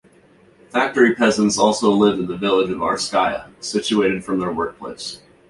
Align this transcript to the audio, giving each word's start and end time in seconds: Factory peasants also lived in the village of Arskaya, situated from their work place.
Factory 0.69 1.13
peasants 1.13 1.59
also 1.59 1.91
lived 1.91 2.21
in 2.21 2.25
the 2.25 2.35
village 2.35 2.71
of 2.71 2.79
Arskaya, 2.79 3.51
situated 3.63 4.25
from 4.25 4.39
their 4.39 4.51
work 4.51 4.79
place. 4.79 5.21